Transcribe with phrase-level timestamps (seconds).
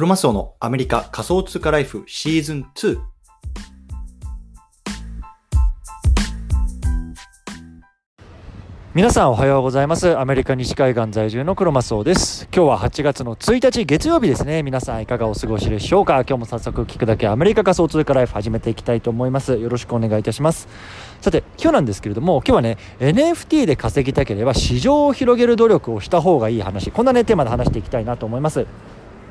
[0.00, 2.98] クロマスオのアメリカ仮想通貨ライフシーズン2。
[8.94, 10.18] 皆さんおはようございます。
[10.18, 12.48] アメリカ西海岸在住のクロマスオです。
[12.50, 14.62] 今日は8月の1日月曜日ですね。
[14.62, 16.14] 皆さんいかがお過ごしでしょうか？
[16.26, 19.58] 今日も早速聞くだけアメリカ仮想通貨ライフ始めていきたいと思います。
[19.58, 20.66] よろしくお願いいたします。
[21.20, 26.90] さて今日なんですけれども今日はね NFT で稼ぎたければ市場を広げる努力をした方がいい話。
[26.90, 28.64] こんなねテーマで話していきたいなと思います。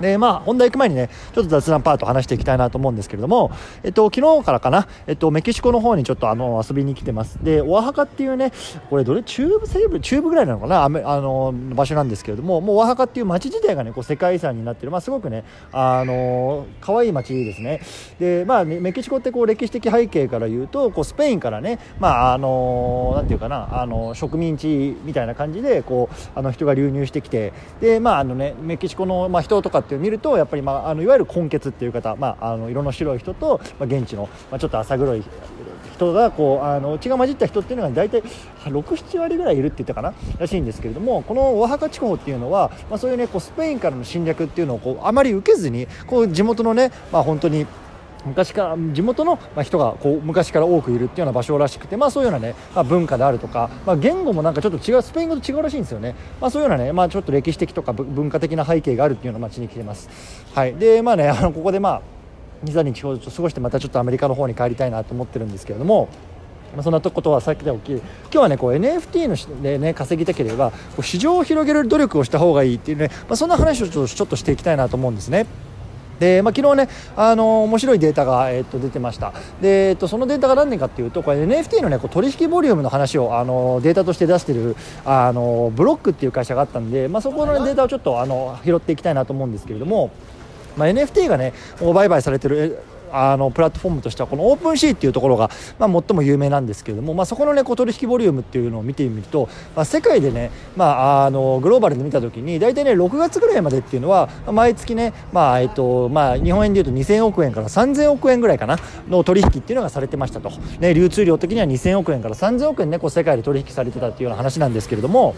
[0.00, 3.50] でまあ、本題行く前にね、ちょっと雑談パート話していきたいなと思うんですけれども、
[3.82, 7.42] えっと、昨日からかな、えっと、メキシコの方にちょっとあの、遊びに来てます。
[7.42, 8.52] で、オアハカっていうね、
[8.90, 17.80] これどれ、中部西部、中部ぐらいなのかな、あの、場所なんですけれども、もうオアハカっていう街自体がね、こう世界遺産になってる、まあ、すごくね、あの、可愛い街ですね。
[18.18, 35.22] で、まあ、メキシコってこう歴史的背景から言うと、こうスペインからね、まあ、あの、なんていうかな、あの、植民地みたいな感じで、こう、あの人が流入してきて、で、まあ、あのね、メキシコの、まあ、人とかって見ると、やっぱりまあ、あのいわゆる根血っていう方、まあ、あの色の白い人と、まあ、現地の、まあ、ちょっと浅黒い
[35.94, 38.22] 人がこうあの血が混じった人っていうのが大体
[38.64, 47.66] 67割ぐらいいるって言ったかならしいんですけれどもこのオアハカ地方っていうのは、まあ、そういうねこうスペインからの侵略っていうのをこうあまり受けずにこう地元のね、まあ、本当に
[48.24, 60.08] 昔から地元の人がこう昔から多くいるっていうような場所らしくて、まあ、そういうようなね、まあ、文化であるとか、まあ、言語もなんかちょっと違うスペイン語と違うらしいんですよね、まあ、そういうようなね、まあ、ちょっと歴史的とか文化的な背景があるっていうような街に来てます。
[60.54, 62.02] はいでまあね、 あのここでまあ
[62.64, 66.08] 23日ほど過ごしてまたちょっとアメリカの方に帰りたいなと思ってるんですけれども。
[66.74, 75.46] まあ、そんなことはさっきで起き今日はねこう NFT ので、ね、稼ぎたければこう市場を広げる努力をした方がいいっていうね、まあ、そんな話をちょっとちょっとしていきたいなと思うんですね。
[76.18, 79.32] で、まあ、昨日ね、あの面白いデータが、えっと出てました。
[79.60, 90.10] で、えっとそのデータが何年かっていうとこれ NFT の、ね、こう取引ボリュームの話をあのデータとして出してるあのブロックっていう会社があったんで、まあ、そこの、ね、データをちょっとあの拾っていきたいなと思うんですけれども、
[90.76, 92.78] まあ、NFT がね売買されてる
[93.14, 115.34] あのプラットフォームとしてはこのオープンシーっていうところが、まあ、最も有名なんですけれども、まあ、そこの、ね、こう取引ボリュームっていうのを見てみると、まあ、世界でね、まあ、あのグローバルで見た時に大体ね6月ぐらいまでっていうのは毎月ね、まあえっとまあ、日本円でいうと2000億円から3000億円ぐらいかなの取引っていうのがされてましたと、ね、流通量的には2000億円から3000億円ねこう世界で取引されてたっていうような話なんですけれども。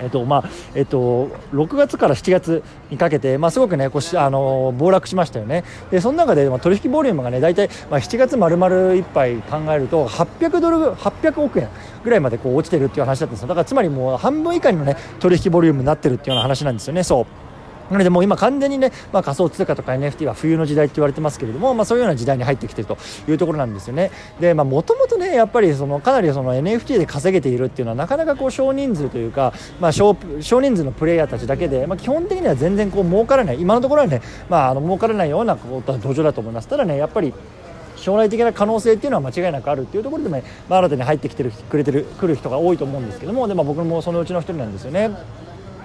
[0.00, 11.68] えっとまあえっと、6月から7月にかけて、まあ、すごく、ね、こしあの暴落しましたよね、でその中で、まあ、取引ボリュームが、ね、大体、まあ、7月丸々1杯考えると800ドル800億円
[12.04, 13.48] ぐらいまでこう落ちてるっていう話だったんですよ。
[13.48, 17.02] だからつまりもう半分以下の、ね、取引ボリュームになってるっていうような話なんですよね。
[17.02, 17.45] そう。
[17.90, 22.98] なのでもう今完全にね、まあ、仮想通貨とか NFT は冬の時代って言われてますけれども、まあ、そういうような時代に入ってきてると
[23.28, 24.10] いうところなんですよね。
[24.40, 36.68] で、まあ、もともとね、やっぱりそのかなりその NFT で稼げているっていうのはなかなかこう少人数というか、まあ少、少人数のプレイヤーたちだけで、まあ、基本的には全然こう儲からない、今のところはね、まあ、あの儲からないようなことは土壌だと思います。
[36.68, 37.32] ただね、やっぱり
[37.96, 45.10] 将来的な可能性っていうのは間違いなくあるっていうところでね、まあ、新たに入ってきてるくれてる来る人が多いと思うんですけどもで、まあ、僕もそのうちの一人なんですよね。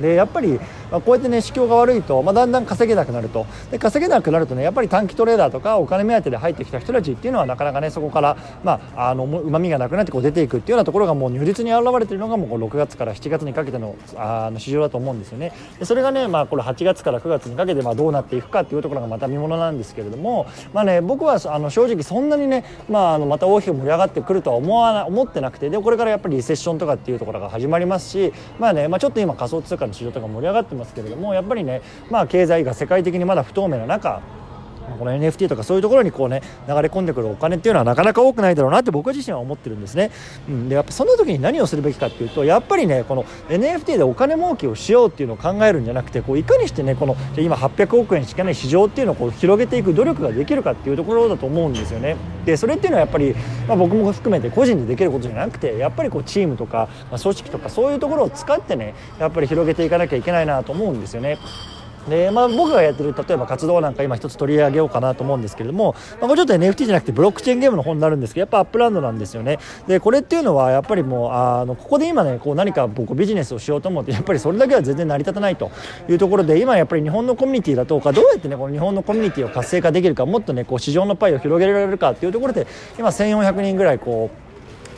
[0.00, 0.58] でやっぱり、
[0.90, 3.46] まあ、こうやってね市況が悪いと、まあ、だんだん稼げなくなると。
[3.70, 15.52] で稼げなくなるとねやっぱり短期トレーダーとかお金目当てで入ってきた人たちっていうのはなかなかねそこから、まあ、あのうまみがなくなってこう出ていくっていうようなところがもう如実に現れているのがもうこう6月から7月にかけてのあの市場だと思うんですよね。
[15.78, 34.22] でそれがね、まあ、これ8月から9月にかけてまあどうなっていくかっていうところがまた見ものなんですけれども、まあね、僕はあの正直そんなにね、まあ、あのまた大きく盛り上がってくるとは思わな思ってなくてでこれからやっぱりリセッションとかっていうところが始まりますし、まあねまあ、ちょっと今仮想通貨の市場とか盛り上がってますけれどもやっぱりね、まあ、経済が世界的にまだ不透明な中
[34.98, 40.10] この NFT とかそういうところにこうね流れ込んでくるお金っていうのはなかなか多くないだろうなって僕自身は思ってるんですね、
[40.48, 52.16] うん、でやっぱそんな時に何をするべきかっていうとやっぱりねこの NFT でお金儲けをしようっていうのを考えるんじゃなくてこういかにしてねこの今800億円しかない市場っていうのをこう広げていく努力ができるかっていうところだと思うんですよね。
[52.44, 53.34] でそれっていうのはやっぱり、
[53.66, 61.38] まあ、僕も含めて個人でできることじゃなくてやっぱりこうチームとか、ま、組織とかそういうところを使ってねやっぱり広げていかなきゃいけないなと思うんですよね。
[62.08, 69.58] でまあ、僕がやってる例えば活動なんか今一つ取り上げようかなと思うんですけれども、まあ、これちょっと NFT じゃなくてブロックチェーンゲームの方になるんですけどやっぱ Upland なんですよね。
[69.86, 75.70] でこれっていうのはやっぱりもうあのここで今ねこう何か僕ビジネスをしようと思ってやっぱりそれだけは全然成り立たないと
[76.08, 82.66] いうところで今やっぱり日本のコミュニティだとかどうやってねこの日本のコミュニティを活性化できるかもっとねこう市場のパイを広げられるかっていうところで
[82.98, 84.44] 今1400人ぐらいこう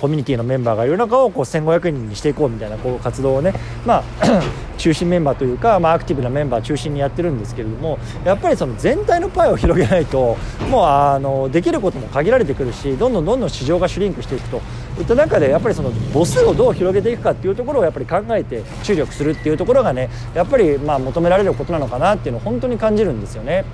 [0.00, 3.54] コミュニティのメンバーがいる中をこう1500人にしていこうみたいなこう活動をね、
[3.86, 10.36] まあ中心メンバーというか、まあ、アクティブなメンバー中心にやってるんですけれどもやっぱりその全体のパイを広げないと
[10.68, 14.60] もうあのできることも限られてくるしどんどんどんどん市場がシュリンクしていくと
[14.98, 23.64] いった中でやっぱりその母数をどう広げていくかっていうところをやっぱり考えて注力するっていうところがねやっぱりまあ求められることなのかなっていうのを本当に感じるんですよね。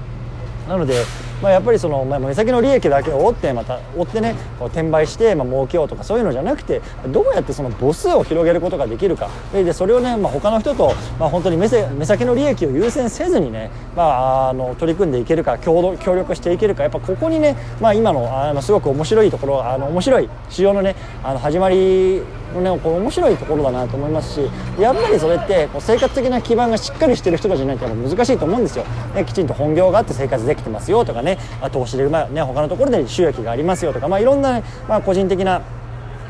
[0.71, 1.05] なので、
[1.43, 9.29] まあ、やっぱりその、まあ、目先の利益だけを追ってまた追ってねこう転売してまあ儲けようとかそういうのじゃなくてどうやってその母数を広げることができるか。
[9.53, 20.95] でそれをね、まあ、他の人と、まあ、本当に目せ目先の利益を優先せずにね、まあ、あの取り組んでいけるか協同協力していけるかやっぱここにね、まあ、今のあのすごく面白いところあの面白い市場のね
[21.25, 22.23] あの始まり
[22.61, 24.41] ねこう面白いところだなと思いますし
[24.79, 31.39] やっぱりそれってこう生活的な基盤がしっかりしてる人たちじゃないと難しいと思うんですよ、ね、きちんと本業があって生活できてますよとかね
[31.73, 35.63] 投資で、まあね、他のところで収益がありますよとか、まあ、いろんな、ね、まあ、個人的な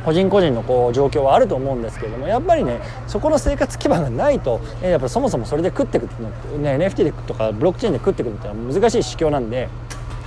[0.05, 9.69] 個人個人のこう状況はあると思うんですけれどもやっぱりねそこの生活基盤がないと、えやっぱそもそもそれで食っていくっていうの、ね、NFT でとかブロックチェーンで食っていくっていうのは難しい市況なんで。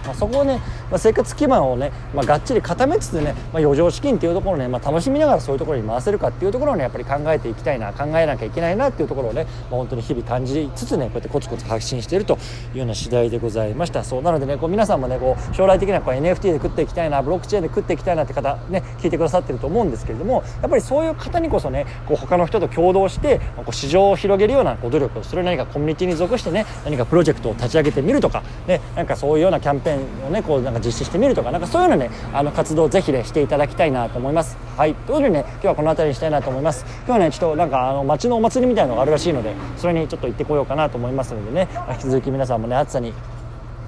[0.05, 0.57] まあ、そこをね、
[0.89, 12.37] まあ、生活基盤をね、まあ、がっちり固めつつね、まあ、余剰資金っていうところをね、まあ、楽しみながらそういうところに回せるかっていうところをねやっぱり考えていきたいな考えなきゃいけないなっていうところをね、まあ、本当に日々感じつつねこうやってコツコツ発信していると
[12.73, 14.03] いうような次第でございました。
[14.03, 34.57] そうなのでねこう皆さんもねこう将来的にはこう NFT で食っていきたいなブロックチェーンで食っていきたいなって方ね聞いてくださってると思うんですけれどもやっぱりそういう方にこそねこう他の人と共同してこう市場を広げるようなこう努力をする何かコミュニティに属してね何かプロジェクトを立ち上げてみるとかねなんかそういうようなキャンペーンをねこうなんか実施してみるとかなんかそういうのねあの活動をぜひねしていただきたいなと思います。
[34.77, 34.95] はい。
[34.95, 36.85] ということでね今日はこの辺りにしたいなと思います。
[37.05, 43.13] 今日はねちょっとなんかあの街のお祭りみたいなのがあるらしいのでそれにちょっと行ってこようかなと思いますのでね引き続き皆さんもね暑さに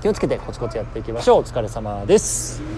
[0.02, 1.42] 気をつけてコツコツやっていきましょう。
[1.42, 2.75] お疲れ様です。